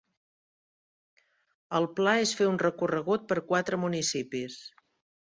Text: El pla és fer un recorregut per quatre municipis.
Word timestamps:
El 1.79 1.85
pla 1.99 2.15
és 2.21 2.31
fer 2.39 2.47
un 2.53 2.57
recorregut 2.63 3.29
per 3.33 3.39
quatre 3.53 3.81
municipis. 3.83 4.57